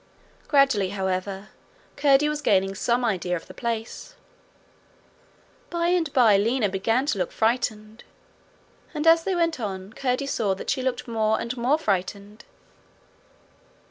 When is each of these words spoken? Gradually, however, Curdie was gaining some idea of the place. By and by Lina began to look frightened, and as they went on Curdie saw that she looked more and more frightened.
Gradually, 0.47 0.89
however, 0.89 1.49
Curdie 1.95 2.27
was 2.27 2.41
gaining 2.41 2.73
some 2.73 3.05
idea 3.05 3.35
of 3.35 3.45
the 3.45 3.53
place. 3.53 4.15
By 5.69 5.89
and 5.89 6.11
by 6.11 6.37
Lina 6.37 6.69
began 6.69 7.05
to 7.05 7.19
look 7.19 7.31
frightened, 7.31 8.03
and 8.95 9.05
as 9.05 9.23
they 9.23 9.35
went 9.35 9.59
on 9.59 9.93
Curdie 9.93 10.25
saw 10.25 10.55
that 10.55 10.71
she 10.71 10.81
looked 10.81 11.07
more 11.07 11.39
and 11.39 11.55
more 11.55 11.77
frightened. 11.77 12.45